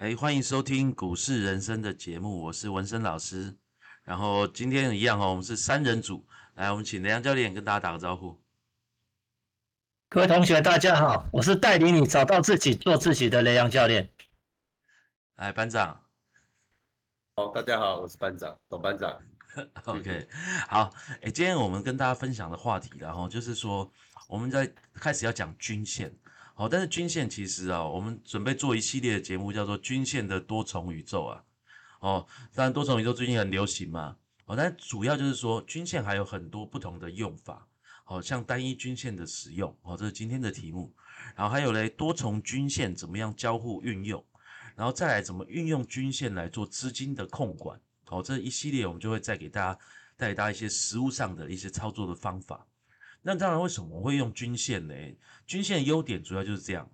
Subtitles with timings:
[0.00, 3.54] 哎，欢迎收听股市人生的节目，我是文生老师。
[4.02, 8.40] 然后今天一样哦，我们是三人组，来，我们请雷阳教练跟大家打个招呼。
[10.08, 14.10] 各位同学，大家好，我是带领你找到自己、做自己的雷阳教练。
[15.36, 16.02] 哎，班长。
[17.36, 19.20] 好，大家好，我是班长，董班长。
[19.84, 20.26] OK，
[20.66, 20.90] 好，
[21.20, 23.92] 哎，今天我们跟大家分享的话题，然后就是说，
[24.30, 26.10] 我们在开始要讲均线。
[26.60, 31.42] 好，但是均线其实啊，我们准备做一系列的节目，叫做均线的多重宇宙啊。
[32.00, 34.14] 哦，当然多重宇宙最近很流行嘛。
[34.44, 37.66] 哦，但主要就是说，均线还有很多不同的用法。
[38.04, 40.94] 好像单一均线的使用，哦，这是今天的题目。
[41.34, 44.22] 然后还有嘞，多重均线怎么样交互运用？
[44.76, 47.80] 然后再来怎么运用均线来做资金的控管？
[48.04, 49.78] 好，这一系列我们就会再给大家
[50.14, 52.66] 带给大家一些实物上的一些操作的方法。
[53.22, 54.94] 那当然，为什么我会用均线呢？
[55.46, 56.90] 均线的优点主要就是这样，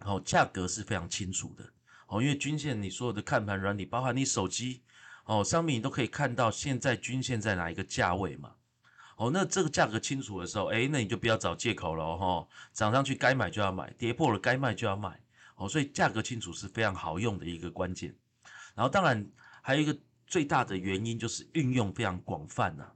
[0.00, 1.64] 哦，价格是非常清楚的，
[2.06, 4.82] 哦，因为均线你所有的看盘软体，包含你手机，
[5.24, 8.52] 哦，商品你都可以看到现在均线在哪一个价位嘛，
[9.16, 15.20] 哦，那这个价格清楚的时候，哎，那你就不要找借口了哈，涨上去该买就要买，跌破了该卖就要卖，
[15.56, 18.14] 哦，所以价格清楚是非常好用的一个关键。
[18.76, 19.28] 然后当然
[19.60, 22.88] 还有一个最大的原因就是运用非常广泛呐。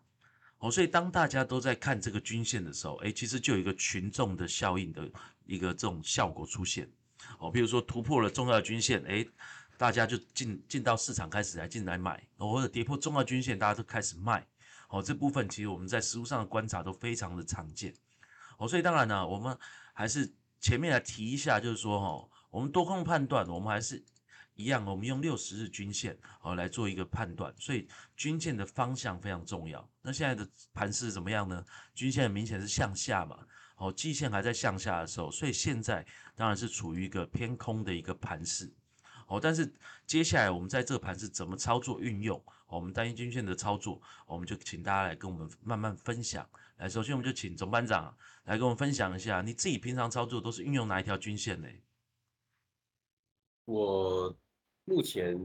[0.62, 5.10] 哦，所以当大家都在看这个均线的时候，哎，其实就有一个群众的效应的
[5.44, 6.88] 一个这种效果出现。
[7.40, 9.26] 哦，比如说突破了重要均线，哎，
[9.76, 14.46] 大家就进进到市场开始来进来买，或者跌破重要均线，大家都开始卖。
[14.88, 17.92] 哦，这部分其实我们在实物上的观察都非常的常见。
[18.56, 19.58] 哦，所以当然呢，我们
[19.92, 24.00] 还是前面来提一下，就是说，哈，我们多空判断，我们还是。
[24.62, 29.86] 一样，我们用六十日均线哦来做一个判断，所以均线的方向非常重要。
[30.00, 31.64] 那现在的盘势怎么样呢？
[31.94, 33.44] 均线明显是向下嘛，
[33.76, 38.72] 哦，季线还在向下的时候，所以现在当然是处于一个偏空的一个盘势。
[39.26, 39.72] 哦，但是
[40.06, 42.42] 接下来我们在这个盘是怎么操作运用？
[42.66, 46.48] 我们单一均线的操作，我们就请大家来跟我们慢慢分享。
[46.78, 51.68] 来，首先我们就请总班长来跟我们分享一下，你自己平常操作都是运用哪一条均线呢？
[53.66, 54.36] 我
[54.84, 55.38] 目前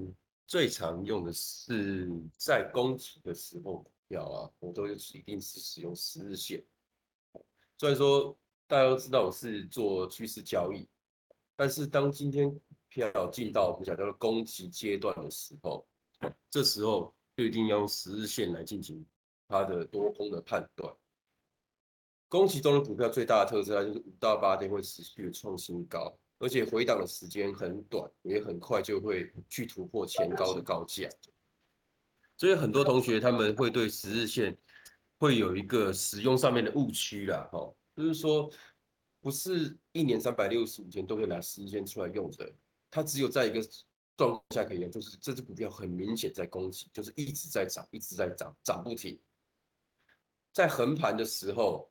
[0.46, 6.64] 最常用的是在攻击的时候股票啊，我都一定是使用十日线。
[7.78, 10.88] 虽然说大家都知道我是做趋势交易，
[11.56, 12.60] 但是当今天
[12.90, 15.86] 票进到我们讲叫做攻击阶段的时候，
[16.50, 19.06] 这时候就一定要用十日线来进行
[19.48, 20.92] 它的多空的判断。
[22.30, 26.18] 攻击中的股票最大的特色，它就是五到八天会持续的创新高。
[26.40, 31.10] 而且回档的时间很短，也很快就会去突破前高的高价。
[32.36, 34.56] 所以很多同学他们会对十日线
[35.18, 38.48] 会有一个使用上面的误区啦，哈，就是说
[39.20, 42.54] 不是一年三百六十五天都可以拿十日线出来用的，
[42.92, 43.60] 它只有在一个
[44.16, 49.20] 状况下可以用，就是这只股票很明显在攻击，就是一直在涨，一直在涨，涨不停。
[50.54, 51.90] 在横盘的时候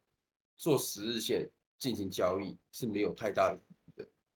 [0.56, 3.60] 做十日线进行交易是没有太大的。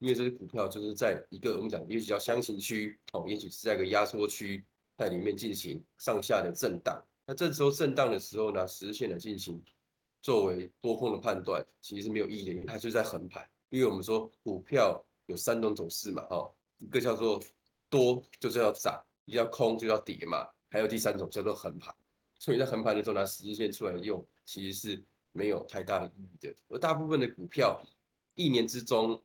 [0.00, 4.64] 因为这些股票就是在一个我们讲也许叫箱型区，哦，也许是在一个压缩区，
[4.96, 6.98] 在里面进行上下的震荡。
[7.26, 9.62] 那这时候震荡的时候呢，实线的进行
[10.22, 13.46] 作为多空的判断，其实是没有意义的，因为它就在横盘。
[13.68, 17.38] 因为我们说股票有三种走势嘛，哦，一个叫做
[17.90, 21.94] 多就是要涨，一个叫空就要跌嘛，还有第三种叫做横盘。
[22.38, 26.56] 所以在横盘的时候拿十日线出来用，其实是没有太大的意义的。
[26.68, 27.78] 而大部分的股票
[28.34, 29.22] 一年之中。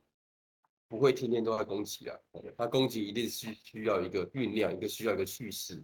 [0.88, 2.16] 不会天天都在攻击啊，
[2.56, 5.82] 它攻击一定是需要一个酝酿，一个需要一个趋势，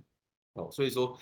[0.52, 1.18] 哦，所以说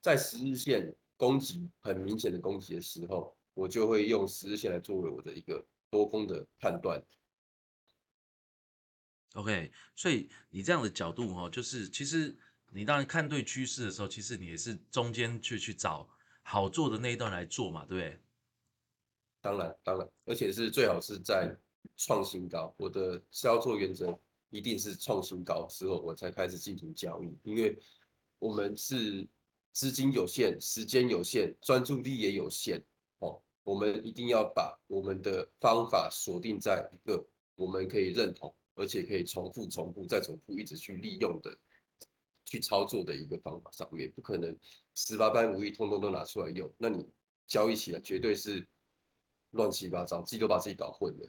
[0.00, 7.02] 在十日线攻击很明显的攻击的时候，我就会用十日线来作为我的一个多空的判断。
[9.34, 12.34] OK，所以你这样的角度哈，就是其实
[12.70, 16.08] 你当然看对趋势的时候，其实你也是中间去去找
[16.42, 18.20] 好做的那一段来做嘛，对不对？
[19.42, 21.54] 当然，当然，而且是最好是在。
[21.98, 24.18] 创新高，我的销售原则
[24.50, 27.76] 一定是创新高之后我才开始进行交易，因为
[28.38, 29.28] 我们是
[29.72, 32.80] 资金有限、时间有限、专注力也有限
[33.18, 37.22] 哦，我们一定要把我们的方法锁定在一个
[37.56, 41.54] 我们可以认同，而且可以重复、重复再重复，一直去利用的、
[42.44, 44.56] 去操作的一个方法上面，不可能
[44.94, 47.04] 十八般武艺通通都拿出来用，那你
[47.48, 48.64] 交易起来绝对是
[49.50, 51.28] 乱七八糟，自己都把自己搞混了。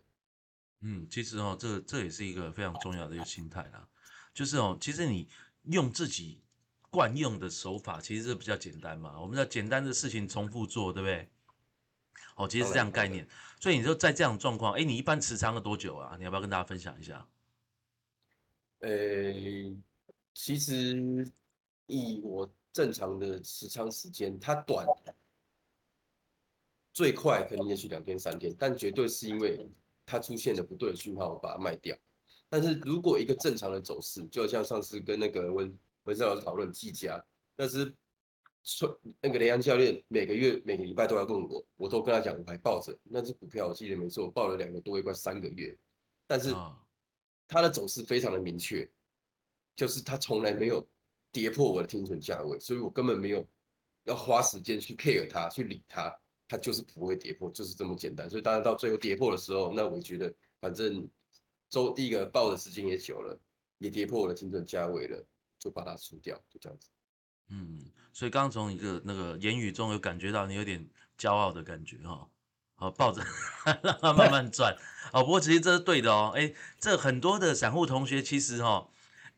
[0.81, 3.87] 嗯，其实哦，这这也是一个非常重要的一个心态啦，
[4.33, 5.27] 就是哦，其实你
[5.63, 6.41] 用自己
[6.89, 9.19] 惯用的手法，其实是比较简单嘛。
[9.19, 11.29] 我们要简单的事情重复做，对不对？
[12.35, 13.27] 哦，其实是这样概念。
[13.59, 16.15] 所以你说在这样状况，哎，你一般持仓了多久啊？
[16.17, 17.27] 你要不要跟大家分享一下？
[18.79, 18.89] 呃，
[20.33, 21.29] 其实
[21.87, 24.87] 以我正常的持仓时间，它短，
[26.93, 29.69] 最快可能也许两天三天，但绝对是因为
[30.09, 31.95] 它出现了不对的讯号，我把它卖掉。
[32.49, 37.23] 但是如果一个正常的走势，就像上次跟那个文文生老师讨论技嘉，
[37.55, 37.93] 但是
[39.21, 45.77] 那个雷安教练每个月每个礼拜都要问我，我都跟他讲，我还抱着那只股票，我记得没错，我抱了两个多月，快三个月，
[46.25, 46.51] 但是
[47.47, 48.89] 它的走势非常的明确，
[49.75, 50.83] 就是它从来没有
[51.31, 53.47] 跌破我的停损价位，所以我根本没有
[54.05, 58.29] 要花时间去 care 它，去理它，它就是不会跌破，就是这么简单。
[58.29, 61.07] 所以当然到最后跌破的时候，那我觉得反正。
[61.71, 63.39] 周第一个报的时间也久了，
[63.77, 65.23] 也跌破了停损价位了，
[65.59, 66.89] 就把它出掉，就这样子。
[67.49, 70.83] 嗯，所以刚刚从一个那个言语中有感觉到你有点
[71.15, 72.27] 骄傲的感觉哈。
[72.73, 73.21] 好，抱着
[73.83, 74.75] 让它慢慢转。
[75.13, 76.31] 哦，不过其实这是对的哦。
[76.35, 78.89] 哎，这很多的散户同学其实哈，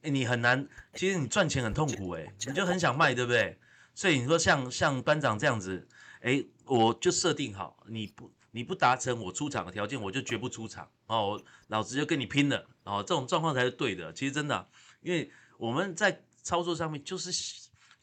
[0.02, 3.60] 你很难，其实你赚钱很痛苦哎，你就很想卖，对不对？
[3.94, 5.86] 所以你说像像班长这样子，
[6.22, 6.42] 哎，
[6.80, 8.32] 我就设定好你不。
[8.54, 14.12] 你不达成我出场的条件，我就绝不出场哦，老子就跟你拼了哦，这种状况才是对的。
[14.12, 14.70] 其实真的，
[15.00, 17.32] 因为我们在操作上面就是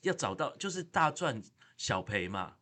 [0.01, 1.43] 要找到就是大赚
[1.77, 2.55] 小赔嘛，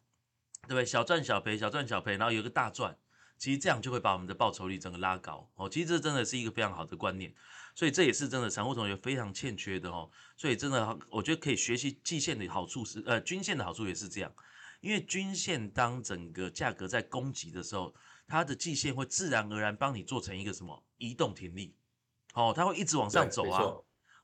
[0.62, 0.84] 对不对？
[0.84, 2.98] 小赚小赔，小赚小赔，然后有个大赚，
[3.38, 5.68] 其实这样就会把我们的报酬率整个拉高哦。
[5.68, 7.32] 其实这真的是一个非常好的观念，
[7.72, 10.10] 所以这也是真的散户同学非常欠缺的哦。
[10.36, 14.32] 所以真的，我觉得可以学习季线的好处是，呃，均线的好处也是这样。
[14.80, 17.94] 因为均线当整个价格在攻击的时候，
[18.26, 21.74] 它的季线会自然而然帮你做成一个什么移动停利，
[22.34, 23.62] 哦，它会一直往上走啊，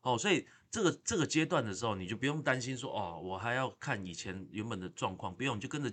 [0.03, 5.93] 哦，所以这个这个阶段的时候，你就不用担心说哦，我还要看以前原本的状况，不用，你就跟着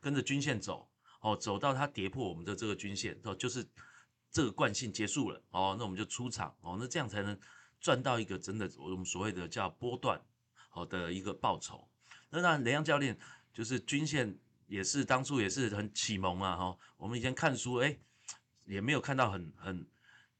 [0.00, 0.88] 跟着均线走，
[1.20, 3.66] 哦，走到它跌破我们的这个均线，哦，就是
[4.30, 7.38] 这个惯性结束了，哦，那我们就出场，哦，那这样才能
[7.80, 10.20] 赚到一个真的我们所谓的叫波段
[10.68, 11.88] 好的一个报酬。
[12.30, 13.18] 那当然雷洋教练。
[13.52, 17.98] 就是均线也是当初也是很启蒙啊，哈，我们以前看书，哎，
[18.64, 19.86] 也没有看到很很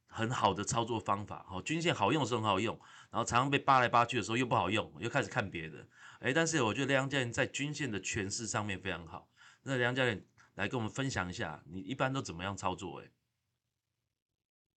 [0.06, 2.78] 很好的操作方法，哈，均线好用是很好用，
[3.10, 5.86] 然后常常被扒来扒去的时候又不好用，又开始看别的，
[6.20, 9.28] 哎，但是我觉得梁教练在均线的诠释上面非常好，
[9.62, 10.24] 那梁教练
[10.54, 13.00] 来跟我们分享一下，你一般都怎么样操作？
[13.00, 13.10] 哎，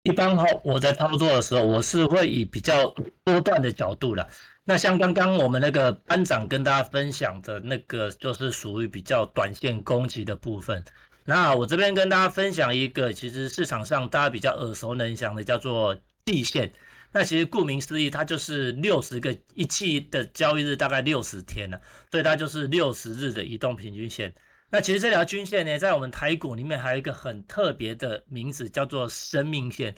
[0.03, 4.27] 一般哈，我在操作的时候，我是会以比较波段的角度了。
[4.65, 10.83] 那像刚刚我们那个班长跟大家分享的那个，就是属于比较短线攻击的部分。
[11.25, 15.95] 那我这边跟大家分享一个，其实市场上大家比较耳熟能详的，叫做
[16.25, 16.73] 季线。
[17.13, 21.79] 那其实顾名思义，它就是六十个一季的交易日，大概六十天了，
[22.11, 24.33] 所以它就是六十日的移动平均线。
[24.71, 29.95] 那其实这条均线呢，在我们台股里面还有一个很特别的名字，叫做生命线。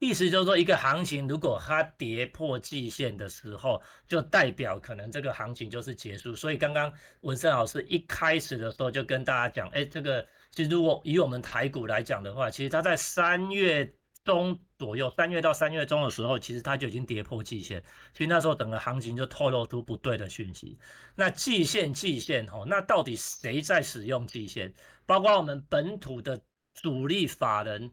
[0.00, 6.34] 意思就是说，一个行情如果它跌破季线的时候，就代表可能这个行情就是结束。
[6.34, 13.90] 所以刚刚文森老师一开始的时候就跟大家讲，哎，这个其实如果以我们台股来讲的话，其实它在三月
[14.24, 17.82] 中左右，三月到三月中的时候，其实它就已经跌破季线。
[18.12, 20.78] 其实那时候整个行情就透露出不对的讯息。
[21.14, 24.72] 那季线季线哦，那到底谁在使用季线？
[25.06, 26.40] 包括我们本土的
[26.74, 27.92] 主力法人。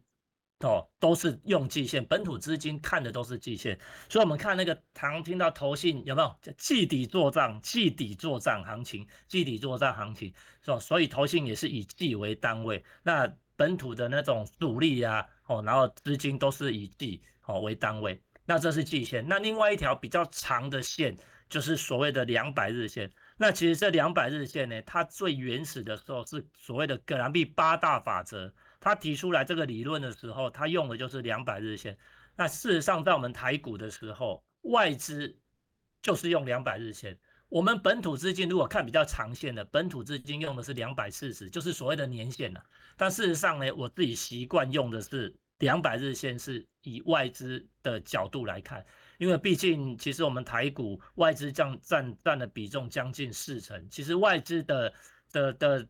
[0.64, 10.32] 哦，都是用季线，本土资金看的都是季线，所以我们看那个常听到投信有没有叫季底做账，季底做账行情，季底做账行情，
[10.64, 10.78] 是吧？
[10.78, 19.28] 所以投信也是以季为单位，那本土的那种主力呀，哦，然后资金都是以季哦为单位，那这是季线。
[19.28, 21.18] 那另外一条比较长的线
[21.50, 28.54] 就是所谓的两百日线，那其实这两百日线呢，它最原始的时候是所谓的葛兰碧八大法则。
[28.84, 31.96] 他提出来这个理论的时候，他用的就是两百日线。
[32.36, 35.38] 那事实上，在我们台股的时候，外资
[36.02, 37.16] 就是用两百日线。
[37.48, 42.64] 我们本土资金如果看比较长线的，本土资金用的是两百四十，就是所谓的年线了。
[42.98, 48.86] 但事实上呢，我自己习惯用的是两百日线，是以外资的角度来看，
[49.18, 54.94] 因为毕竟其实我们台股外资占占占的比重将近四成，其实外资的
[55.32, 55.88] 的的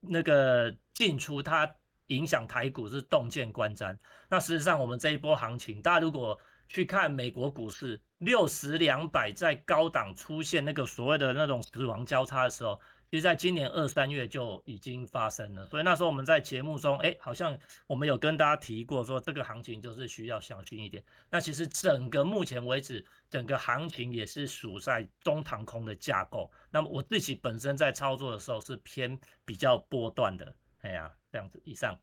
[0.00, 1.70] 那个进出它。
[2.08, 3.94] 影响台股是洞见观瞻。
[4.30, 15.66] 那事实上，我们这一波行情，大家如果去看美国股市六十两百在高档出现那个所谓的那种死亡交叉的时候，其实在今年二三月就已经发生了。
[15.66, 21.02] 所以那时候我们在节目中，哎，好像我们有跟大家提过，说这个行情就是需要小心一点。
[21.30, 26.50] 那其实整个目前为止，整个行情也是属在中长空的架构。
[26.70, 30.54] 那么我自己本身在操作的时候是偏比较波段的。
[30.82, 31.98] 哎呀，这样子以上，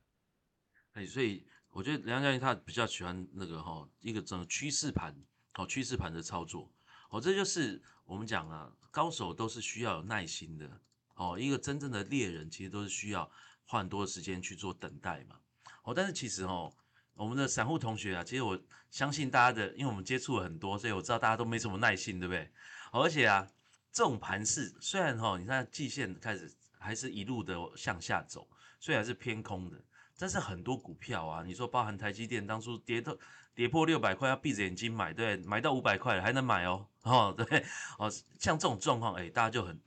[0.94, 5.16] 哎，所以我觉得梁教练他比较喜欢那个哈，一个整个趋势盘
[5.54, 6.70] 哦趋势盘的操作，
[7.10, 10.70] 哦这就是我们讲啊，高手都是需要有耐心的，
[11.16, 13.30] 哦一个真正的猎人其实都是需要
[13.66, 15.36] 花很多的时间去做等待嘛，
[15.84, 16.72] 哦但是其实哦
[17.16, 18.60] 我们的散户同学啊，其实我
[18.92, 22.50] 相信大家的，因为我们接触了很多，所以我知道大家都没什么耐心，对不对？
[22.92, 23.48] 而且啊
[23.92, 28.48] 这种盘势虽然哈你看季线开始还是一路的向下走，
[28.80, 29.82] 虽然是偏空的。
[30.18, 33.14] 但是很多股票啊，你说包含台积电，当初跌到
[33.54, 37.66] 跌破六百块，要闭着眼睛买，对，买到五百块还能买哦，哦，对，
[37.98, 39.78] 哦，像这种状况，哎，大家就很、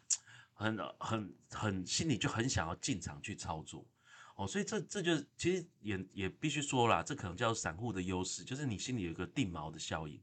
[0.58, 3.86] 很、很、很心里就很想要进场去操作，
[4.34, 10.20] 哦，所以这这就其实也也必须说啦，这可能叫散户的优势，就是你心里有一个定锚的效应，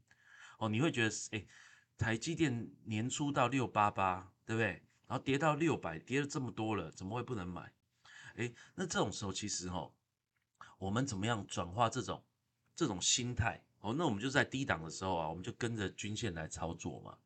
[0.58, 1.46] 哦，你会觉得，哎，
[1.96, 4.82] 台积电年初到六八八，对不对？
[5.06, 7.72] 然后跌到六百，跌了这么多了，怎么会不能买？
[8.36, 9.90] 哎，那这种时候其实哈。
[10.78, 12.22] 我们怎么样转化这种
[12.74, 13.64] 这种心态？
[13.80, 17.16] 哦，那我们就在低档的时候啊，我们就跟着均线来操作嘛。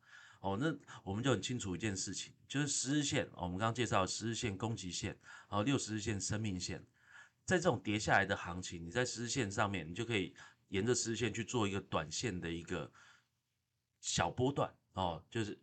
[0.40, 5.10] 哦，那我们就很清楚一件事情，就是十日线，我们刚刚介绍十日线攻击线，
[5.48, 6.84] 然后六十日线生命线，
[7.44, 10.34] 在这种跌下来的行情，你在十日线上面，你就可以
[10.68, 12.90] 沿着十日线去做一个短线的一个
[14.00, 15.58] 小波段哦，就是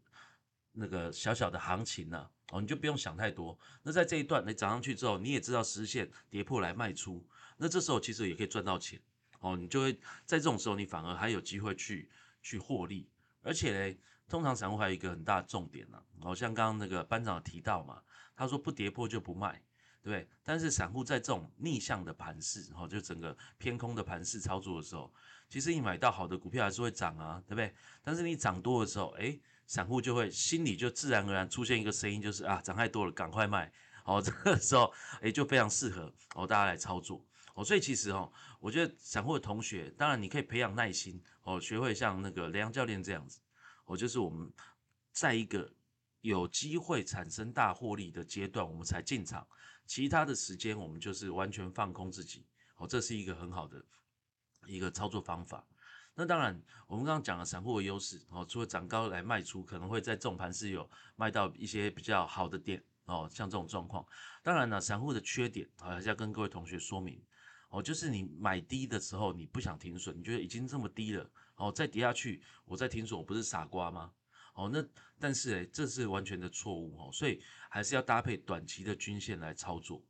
[0.71, 3.57] 那个小小的行情呢，哦，你就不用想太多。
[3.81, 7.27] 那在这一段你涨上去之后，你也知道十日线跌破来卖出。
[7.57, 9.01] 那这时候其实也可以赚到钱
[9.39, 9.93] 哦，你就会
[10.23, 12.07] 在这种时候，你反而还有机会去
[12.43, 13.09] 去获利，
[13.41, 13.97] 而且呢，
[14.29, 18.01] 通常散户还有一个很大的重点呢，哦，像刚刚那个班长提到嘛，
[18.35, 19.53] 他说不跌破就不卖，
[20.01, 20.29] 对不对？
[20.43, 25.13] 但是散户在这种逆向的盘势，哦，就整个偏空的盘势操作的时候，
[25.47, 27.73] 其实你买到好的股票还是会涨啊，对不对？
[28.03, 33.71] 但是你涨多的时候，哎，散户就会心里就自然而然出现一个声音，就是啊，涨太多了，赶快卖，
[34.03, 37.25] 哦，这个时候，哎，就非常适合哦，大家来操作。
[37.53, 43.39] 哦，所以其实哦，我觉得散户的同学，当然你可以培养耐心哦，学会像那个雷洋教练这样子，
[43.87, 44.49] 哦，就是我们
[45.11, 45.69] 在一个
[46.21, 49.45] 有机会产生大获利的阶段，我们才进场，
[49.85, 52.45] 其他的时间我们就是完全放空自己，
[52.77, 53.83] 哦，这是一个很好的
[54.65, 55.65] 一个操作方法。
[56.13, 64.05] 那当然，我们刚刚讲了散户的优势哦，除了涨高来卖出，可能会在重盘是有卖到一些比较好的点哦，像这种状况。
[64.41, 67.21] 当然呢，散户的缺点啊，还是要跟各位同学说明。
[67.69, 74.11] 哦，就是你买低的时候，你不想停损，你觉得已经这么低了，哦，再跌下去，我再停损，我不是傻瓜吗？
[74.53, 74.83] 哦，那
[75.19, 80.03] 但是诶，这是完全的错误哦，所以还是要搭配短期的均线来操作。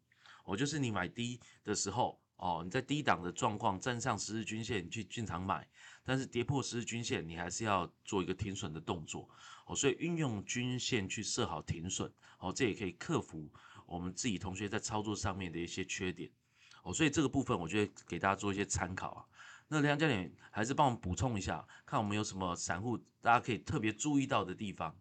[0.46, 5.68] 哦，就是你买低的时候，哦，你在低档的状况站上十日均线，你去进场买，
[6.06, 9.30] 但是跌破十日均线，你还是要做一个停损的动作。
[9.66, 13.50] 哦，所以运用均线去设好停损，哦，这也可以克服
[13.86, 16.32] 我们自己同学在操作上面的一些缺点。
[16.84, 19.26] 哦，所以这个部分我觉得给大家做一些参考啊。
[19.70, 24.96] 那梁教练还是帮我们补充一下，看我们有什么散户大家可以特别注意到的地方。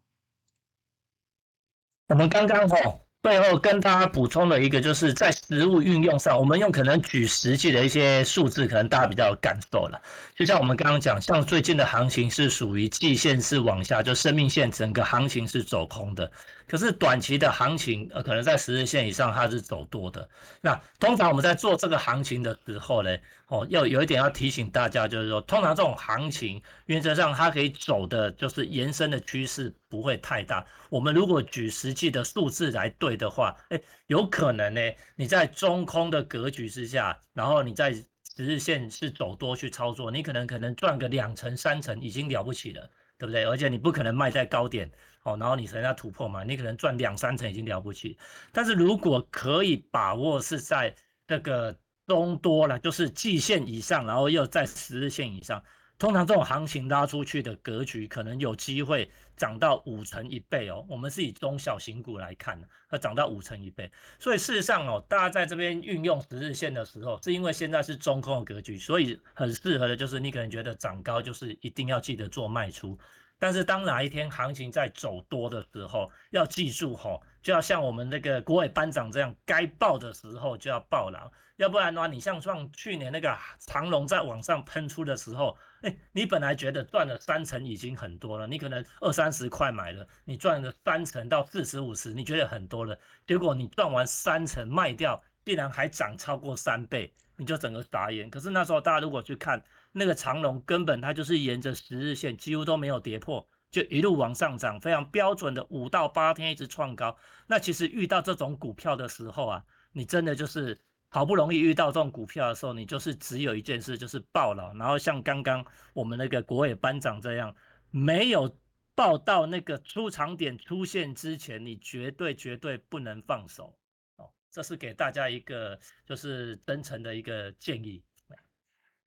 [2.09, 3.07] 我们刚刚好。
[3.26, 10.00] 最后跟大家补充了一个，就是在实物运用上，我们用可能举实际的一些数字，可能大家比较有感受了。
[10.37, 16.30] 就像我们刚刚讲，像最近的行情是属于季线是往下，就生命线整个行情是走空的。
[16.68, 20.28] 可是短期的行情，呃，可能在十日线以上它是走多的。
[20.61, 23.16] 那通常我们在做这个行情的时候呢，
[23.49, 30.66] 哦，要有一点要提醒大家，就是说，通常这种行情原则上它可以走的，就是延伸的趋势不会太大。
[30.90, 34.81] 我们如果举实际的数字来对的话，哎，有可能呢，
[35.14, 43.45] 你在中空的格局之下，然后你在十日线是走多去操作，你可能可能赚个两成三成已经了不起了，对不对？
[43.45, 44.90] 而且你不可能卖在高点，
[45.23, 48.19] 哦，然后你人家突破嘛，你可能赚两三成已经了不起。
[48.52, 50.95] 但是如果可以把握是在
[51.26, 51.75] 这个
[52.07, 55.62] 中多了，就是季线以上，然后又在十日线以上。
[55.99, 60.85] 通常这种行情拉出去的格局，可能有机会涨到五成一倍哦。
[60.88, 63.90] 我们是以中小型股来看的，它涨到五成一倍。
[64.19, 72.99] 所以事实上哦，大家在这边运用十日线的时候，是因为现在是中空的格局，所以很适合的就是你可能觉得涨高就是一定要记得做卖出。
[73.38, 85.57] 但是当哪一天行情在走多的时候，要记住吼，就要像我们那个国伟班长这样，该爆的时候就要爆了，要不然的话，你像像去年那个长龙在网上喷出的时候。
[85.83, 92.99] 哎，你本来觉得赚了三成已经很多了，你可能二三十块买了，你赚了三成到四十五十，你觉得很多了。
[93.29, 98.29] 结果你赚完三成卖掉，竟然还涨超过三倍，你就整个傻眼。
[98.29, 99.62] 可是那时候大家如果去看
[99.93, 103.47] 那个长龙，根本它就是沿着十日线几乎都没有跌破，
[103.83, 107.16] 就一路往上涨，非常标准的五到八天一直创高。
[107.47, 110.80] 那其实遇到这种股票的时候啊，你真的就是。
[111.09, 114.75] 好不容易遇到这种股票的时候，你就是只有一件事，就是爆了。
[114.75, 115.64] 然后像刚刚
[115.95, 117.54] 我们那个国伟班长这样，
[117.90, 118.59] 没有
[118.95, 123.78] 报到那个出场点出现之前，你绝对绝对不能放手
[124.16, 124.28] 哦。
[124.50, 128.02] 这是给大家一个就是真诚的一个建议。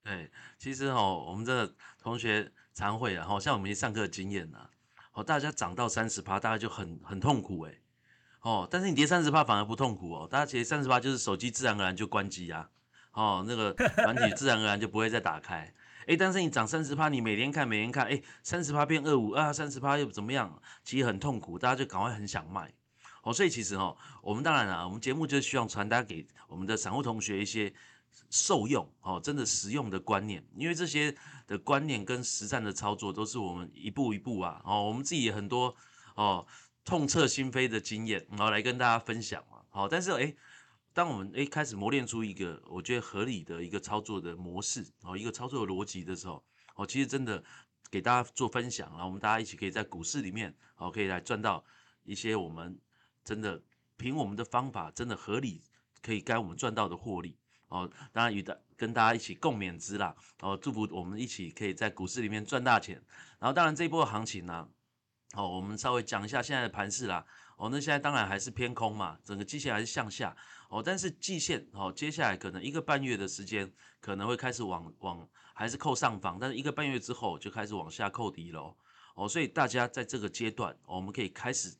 [0.04, 4.58] 对，其实哦，我们这同学常会，然后像我们上课的经验呢，
[5.12, 7.75] 哦，大家涨到三十趴，大家就很很痛苦哎，
[8.42, 12.70] 哦，但是你跌三十趴反而不痛苦哦，大家其实三十趴就是手机自然而然就关机啊，
[13.14, 15.75] 哦，那个 软体自然而然就不会再打开，
[16.06, 20.62] 哎，但是你涨三十趴，你每天看每天看，哎，三十趴变二五啊，三十趴又怎么样？
[20.85, 22.73] 其实很痛苦，大家就赶快很想卖，
[23.25, 27.75] 哦，所以其实哦，我们当然了，我们节目就是希望传达给我们的散户同学一些。
[28.30, 31.14] 受用哦，真的实用的观念，因为这些
[31.49, 35.75] 的观念跟实战的操作都是我们一步一步啊哦，我们自己很多
[36.14, 36.47] 哦
[36.85, 39.64] 痛彻心扉的经验，然后来跟大家分享嘛。
[39.71, 40.37] 好，但是诶，
[40.93, 46.45] 当我们诶开始磨练出一个我觉得合理的一个操作的模式哦，一个操作逻辑的时候，
[46.76, 47.43] 哦，其实真的
[47.90, 51.64] 给大家做分享，然后我们大家一起可以在股市里面哦，可以来赚到
[52.05, 52.78] 一些我们
[53.25, 53.62] 真的
[53.97, 55.62] 凭我们的方法真的合理
[56.02, 57.38] 可以该我们赚到的获利。
[57.68, 60.14] 哦，当然与大跟大家一起共勉之啦。
[60.40, 63.02] 哦，祝福我们一起可以在股市里面赚大钱。
[63.38, 64.68] 然后，当然这一波行情呢，
[65.34, 67.25] 哦，我们稍微讲一下现在的盘势啦。
[67.56, 70.37] 哦，那现在当然还是偏空嘛，整个季线还是向下。
[70.68, 73.70] 哦，但是季线哦，接下来可能一个半月的时间
[74.00, 78.76] 可能会开始往往还是扣上方，但是一个半月之后就开始往下扣底喽。
[79.14, 81.76] 哦，所以大家在这个阶段，我们可以开始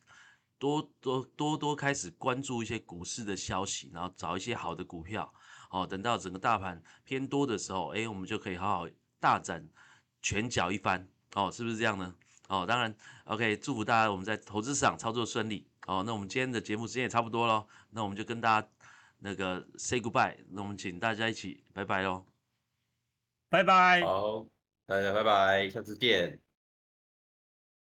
[0.59, 5.33] 多多多多开始关注一些股市的消息，然后找一些好的股票。
[5.69, 8.89] 哦，等到整个大盘偏多的时候，哎，我们就可以好好
[9.21, 9.67] 大展
[10.23, 12.15] 拳脚一番，哦，是不是这样呢？
[12.49, 12.95] 哦，当然
[13.25, 15.69] ，OK，祝福大家我们在投资市场操作顺利。
[15.87, 18.69] 哦，那我们今天的节目时间也差不多了，那我们就跟大家
[19.21, 22.27] 那个 say goodbye，那我们请大家一起拜拜喽，
[23.49, 24.47] 拜拜，好，
[24.87, 26.48] 大家拜拜，下次见。